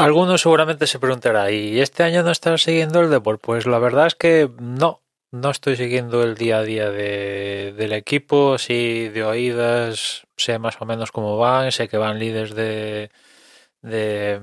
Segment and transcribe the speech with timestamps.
[0.00, 3.42] Algunos seguramente se preguntará, ¿y este año no estás siguiendo el deporte?
[3.44, 7.92] Pues la verdad es que no, no estoy siguiendo el día a día de, del
[7.92, 13.10] equipo, sí de oídas, sé más o menos cómo van, sé que van líderes de,
[13.82, 14.40] de,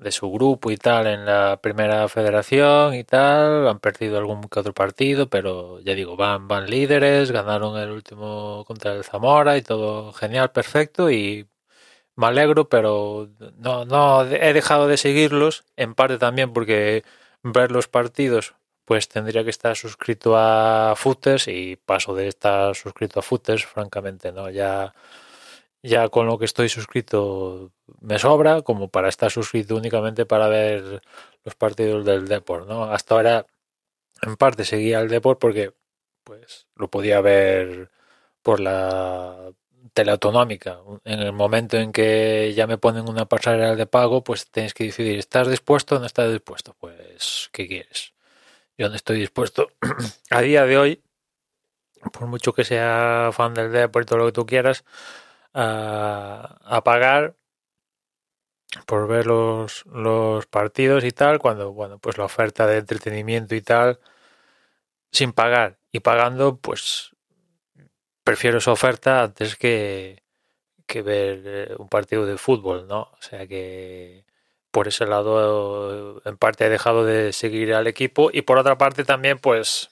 [0.00, 4.60] de su grupo y tal en la primera federación y tal, han perdido algún que
[4.60, 9.62] otro partido, pero ya digo, van, van líderes, ganaron el último contra el Zamora y
[9.62, 11.48] todo genial, perfecto y
[12.16, 17.04] me alegro, pero no, no he dejado de seguirlos, en parte también porque
[17.42, 23.20] ver los partidos, pues tendría que estar suscrito a Footers y paso de estar suscrito
[23.20, 24.50] a Footers, francamente, ¿no?
[24.50, 24.94] Ya,
[25.82, 31.02] ya con lo que estoy suscrito me sobra, como para estar suscrito únicamente para ver
[31.44, 32.84] los partidos del Deport, ¿no?
[32.84, 33.46] Hasta ahora,
[34.22, 35.72] en parte seguía el Deport porque,
[36.24, 37.90] pues, lo podía ver
[38.42, 39.52] por la
[39.92, 40.80] teleautonómica.
[41.04, 44.84] En el momento en que ya me ponen una pasarela de pago, pues tienes que
[44.84, 46.74] decidir, ¿estás dispuesto o no estás dispuesto?
[46.78, 48.14] Pues, ¿qué quieres?
[48.78, 49.68] Yo no estoy dispuesto.
[50.30, 51.02] A día de hoy,
[52.12, 54.84] por mucho que sea fan del deporte, todo lo que tú quieras,
[55.54, 57.36] a, a pagar
[58.86, 63.60] por ver los, los partidos y tal, cuando, bueno, pues la oferta de entretenimiento y
[63.60, 64.00] tal,
[65.10, 67.11] sin pagar y pagando, pues
[68.24, 70.22] prefiero esa oferta antes que,
[70.86, 73.02] que ver eh, un partido de fútbol, ¿no?
[73.02, 74.24] O sea que
[74.70, 79.04] por ese lado en parte he dejado de seguir al equipo y por otra parte
[79.04, 79.90] también pues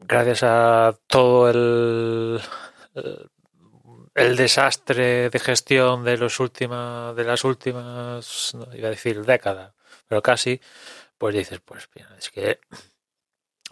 [0.00, 2.40] gracias a todo el
[4.14, 9.74] el desastre de gestión de los últimas de las últimas no iba a decir décadas
[10.08, 10.60] pero casi
[11.18, 12.58] pues dices pues bien, es que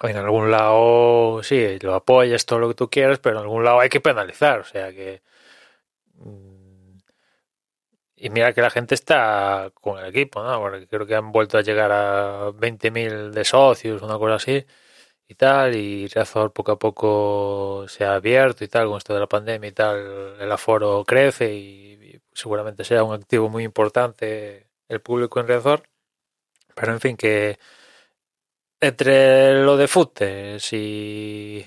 [0.02, 3.80] en algún lado sí, lo apoyas todo lo que tú quieras, pero en algún lado
[3.80, 5.22] hay que penalizar, o sea que
[6.14, 6.56] mm,
[8.16, 10.58] y mira que la gente está con el equipo, ¿no?
[10.60, 14.66] Porque creo que han vuelto a llegar a 20.000 de socios, una cosa así
[15.28, 19.20] y tal, y Razor poco a poco se ha abierto y tal, con esto de
[19.20, 25.00] la pandemia y tal, el aforo crece y, seguramente sea un activo muy importante el
[25.00, 25.82] público en Razor,
[26.74, 27.58] pero en fin que
[28.80, 31.66] entre lo de futes y,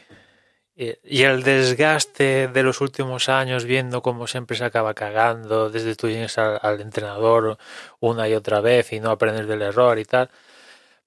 [0.76, 6.08] y, el desgaste de los últimos años viendo cómo siempre se acaba cagando desde tú
[6.08, 7.58] al, al, entrenador
[8.00, 10.30] una y otra vez y no aprender del error y tal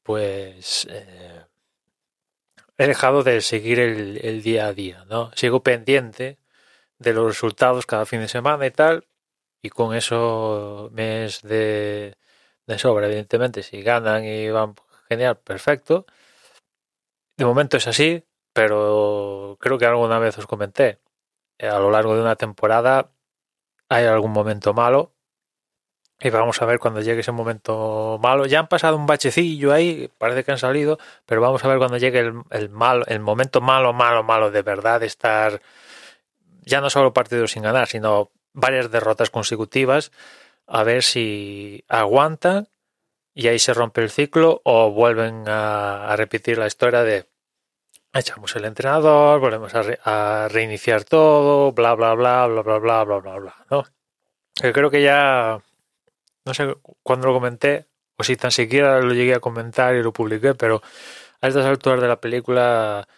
[0.02, 1.44] pues eh,
[2.78, 6.38] he dejado de seguir el, día a día no sigo pendiente
[6.98, 9.06] de los resultados cada fin de semana y tal
[9.62, 12.16] y con eso me es de,
[12.66, 13.62] de sobra evidentemente.
[13.62, 14.74] Si ganan y van
[15.12, 16.06] genial, perfecto.
[17.36, 21.00] De momento es así, pero creo que alguna vez os comenté,
[21.58, 23.10] eh, a lo largo de una temporada
[23.88, 25.12] hay algún momento malo
[26.20, 28.46] y vamos a ver cuando llegue ese momento malo.
[28.46, 31.98] Ya han pasado un bachecillo ahí, parece que han salido, pero vamos a ver cuando
[31.98, 35.60] llegue el, malo, el momento malo, malo, malo de verdad de estar
[36.64, 40.12] ya no solo partidos sin ganar, sino varias derrotas consecutivas,
[40.66, 42.68] a ver si aguantan
[43.34, 47.28] y ahí se rompe el ciclo o vuelven a, repetir la historia de
[48.12, 53.04] echamos el entrenador, volvemos a, re, a, reiniciar todo, bla bla bla bla bla bla
[53.04, 53.84] bla bla bla, ¿no?
[54.62, 55.60] Yo creo que ya
[56.44, 57.86] no sé cuándo lo comenté
[58.18, 60.82] o si tan siquiera lo llegué a comentar y lo publiqué, pero
[61.40, 63.08] a estas alturas de la película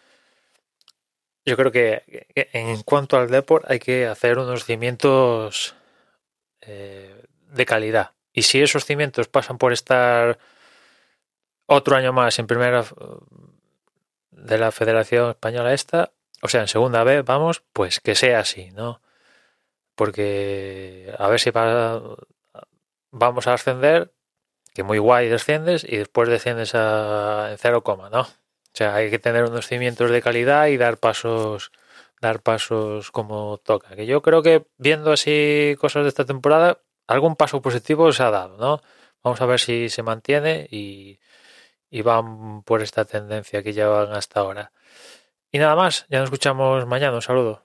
[1.45, 5.75] yo creo que, que en cuanto al deporte hay que hacer unos cimientos
[6.61, 10.39] eh, de calidad y si esos cimientos pasan por estar
[11.67, 12.85] otro año más en primera
[14.33, 18.71] de la Federación Española esta, o sea, en segunda vez, vamos, pues que sea así,
[18.73, 19.01] ¿no?
[19.95, 22.03] Porque a ver si va,
[23.13, 24.13] vamos a ascender,
[24.75, 28.23] que muy guay desciendes y después desciendes a, cero coma, ¿no?
[28.23, 31.71] O sea, hay que tener unos cimientos de calidad y dar pasos
[32.21, 33.95] dar pasos como toca.
[33.97, 38.31] Que yo creo que viendo así cosas de esta temporada, algún paso positivo se ha
[38.31, 38.81] dado, ¿no?
[39.23, 41.19] Vamos a ver si se mantiene y,
[41.91, 44.73] y van por esta tendencia que llevan hasta ahora.
[45.51, 47.15] Y nada más, ya nos escuchamos mañana.
[47.17, 47.65] Un saludo.